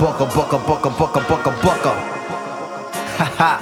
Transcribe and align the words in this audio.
Bucka, 0.00 0.24
bucka, 0.24 0.56
bucka, 0.56 0.88
bucka, 0.88 1.20
bucka, 1.28 1.50
bucka. 1.60 1.92
Haha. 3.18 3.60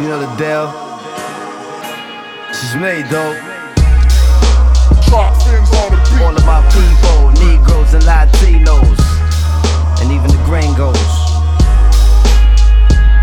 you 0.00 0.08
know 0.08 0.18
the 0.18 0.26
deal. 0.40 0.72
She's 2.48 2.74
made 2.76 3.04
though. 3.12 3.36
All 5.12 6.34
of 6.34 6.46
my 6.46 6.64
people, 6.72 7.28
Negroes 7.44 7.92
and 7.92 8.04
Latinos, 8.04 9.00
and 10.00 10.10
even 10.10 10.28
the 10.28 10.40
gringos. 10.46 10.96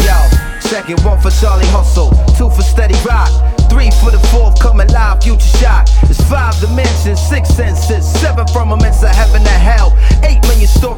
Yo, 0.05 0.13
second 0.59 1.03
one 1.03 1.19
for 1.19 1.31
Charlie 1.31 1.65
Hustle, 1.73 2.11
two 2.37 2.51
for 2.51 2.61
Steady 2.61 2.93
Rock. 3.03 3.31
Three 3.69 3.89
for 4.01 4.11
the 4.11 4.19
fourth, 4.29 4.59
coming 4.59 4.87
live, 4.89 5.23
future 5.23 5.57
shot. 5.57 5.89
It's 6.03 6.21
five 6.29 6.59
dimensions, 6.59 7.19
six 7.19 7.49
senses, 7.49 8.05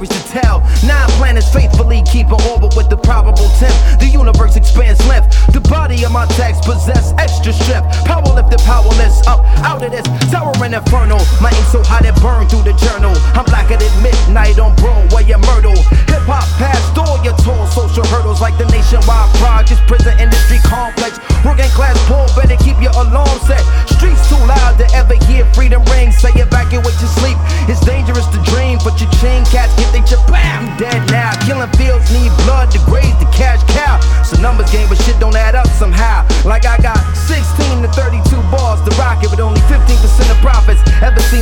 stories 0.06 0.24
to 0.24 0.32
tell. 0.32 0.60
Nine 0.86 1.10
planets 1.18 1.52
faithfully 1.54 2.04
keep 2.04 2.28
an 2.28 2.42
orbit 2.50 2.76
with 2.76 2.90
the 2.90 2.98
probable 2.98 3.50
temp. 3.60 3.76
The 4.00 4.08
universe 4.08 4.56
expands 4.56 5.06
length. 5.08 5.30
The 5.54 5.62
body 5.62 6.04
of 6.04 6.12
my 6.12 6.26
text 6.38 6.64
possess 6.64 7.14
extra 7.18 7.54
strength. 7.54 7.88
Power 8.06 8.34
lifted, 8.34 8.60
powerless, 8.62 9.26
up 9.28 9.46
out 9.62 9.84
of 9.84 9.92
this 9.92 10.06
towering 10.32 10.74
inferno. 10.74 11.18
My 11.42 11.50
ink 11.50 11.68
so 11.70 11.84
hot 11.84 12.06
it 12.06 12.16
burned 12.22 12.50
through 12.50 12.64
the 12.64 12.74
journal. 12.78 13.14
I'm 13.38 13.46
blacker 13.46 13.78
than 13.78 13.92
midnight 14.02 14.60
on 14.60 14.76
Broadway 14.76 15.30
and 15.32 15.42
Myrtle. 15.46 15.78
Hip 16.10 16.26
hop 16.26 16.48
past 16.58 16.98
all 16.98 17.22
your 17.24 17.36
tall 17.46 17.68
social 17.68 18.06
hurdles 18.08 18.42
like 18.42 18.58
the 18.58 18.66
nationwide 18.72 19.30
projects, 19.38 19.82
prison 19.88 20.18
industry 20.20 20.58
complex. 20.66 21.20
Working 21.46 21.70
class 21.78 21.98
poor, 22.08 22.26
better 22.38 22.58
keep 22.62 22.78
your 22.82 22.94
alarm 22.98 23.38
set. 23.46 23.62
Streets 23.90 24.30
too 24.30 24.42
loud 24.46 24.78
to 24.78 24.86
ever 24.94 25.16
hear 25.26 25.46
freedom 25.54 25.84
ring. 25.94 26.12
Say 26.12 26.32
evacuate 26.36 26.98
your 27.02 27.11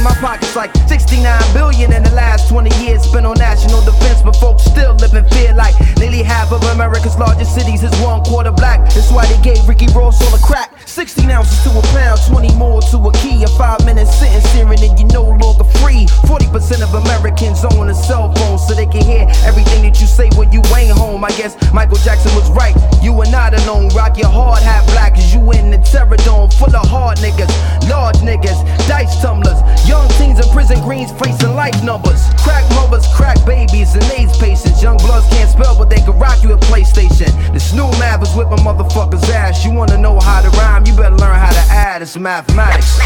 my 0.10 0.16
pockets 0.22 0.56
like 0.56 0.74
69 0.88 1.22
billion 1.54 1.94
in 1.94 2.04
the 2.04 2.12
last 2.12 2.50
20 2.50 2.70
years 2.84 3.04
spent 3.04 3.26
on 3.26 3.38
national 3.38 3.82
defense, 3.86 4.22
but 4.22 4.36
folks 4.36 4.64
still 4.64 4.96
live 4.96 5.14
in 5.14 5.26
fear 5.30 5.54
like 5.54 5.76
nearly 5.98 6.24
half 6.24 6.52
of 6.52 6.64
America's 6.76 7.18
largest 7.18 7.54
cities 7.54 7.84
is 7.84 7.94
one 8.02 8.24
quarter 8.24 8.52
black. 8.52 8.80
That's 8.94 9.12
why 9.12 9.26
they 9.28 9.40
gave 9.42 9.68
Ricky 9.68 9.88
Ross 9.94 10.22
all 10.24 10.32
the 10.32 10.44
crack. 10.44 10.74
16 10.86 11.30
ounces 11.30 11.62
to 11.64 11.70
a 11.78 11.82
pound, 11.94 12.20
20 12.28 12.56
more 12.56 12.82
to 12.90 12.98
a 12.98 13.14
key. 13.22 13.44
A 13.44 13.48
five 13.48 13.86
minute 13.86 14.08
sentence 14.08 14.44
searing 14.50 14.82
and 14.82 14.98
you 15.00 15.06
no 15.14 15.24
longer 15.24 15.64
free. 15.80 16.08
40% 16.26 16.82
of 16.82 16.94
Americans 17.06 17.64
own 17.64 17.90
a 17.90 17.94
cell 17.94 18.34
phone 18.34 18.58
so 18.58 18.74
they 18.74 18.88
can 18.88 19.04
hear 19.06 19.28
everything 19.46 19.84
that 19.84 20.02
you 20.02 20.08
say 20.08 20.30
when 20.36 20.52
you 20.52 20.62
ain't 20.76 20.98
home. 20.98 21.24
I 21.24 21.30
guess 21.38 21.56
Michael 21.72 21.98
Jackson 21.98 22.34
was 22.36 22.50
right. 22.52 22.76
You 23.04 23.14
are 23.22 23.30
not 23.32 23.54
alone. 23.54 23.90
Rock 23.90 24.18
your 24.18 24.30
prison 30.70 30.86
greens 30.86 31.12
facing 31.12 31.56
life 31.56 31.84
numbers. 31.84 32.22
Crack 32.44 32.64
mothers, 32.76 33.08
crack 33.16 33.44
babies, 33.46 33.96
and 33.96 34.04
AIDS 34.12 34.38
patients. 34.38 34.84
Young 34.84 34.98
bloods 34.98 35.28
can't 35.30 35.50
spell, 35.50 35.76
but 35.76 35.90
they 35.90 36.02
can 36.02 36.18
rock 36.20 36.44
you 36.44 36.54
a 36.54 36.58
PlayStation. 36.58 37.32
This 37.54 37.74
new 37.74 37.90
map 37.98 38.22
is 38.22 38.34
whipping 38.36 38.60
motherfuckers' 38.60 39.28
ass. 39.30 39.66
You 39.66 39.74
wanna 39.74 39.98
know 39.98 40.20
how 40.20 40.42
to 40.42 40.50
rhyme? 40.50 40.86
You 40.86 40.96
better 40.96 41.16
learn 41.16 41.36
how 41.36 41.52
to 41.52 41.74
add. 41.74 42.02
It's 42.02 42.18
mathematics. 42.18 43.00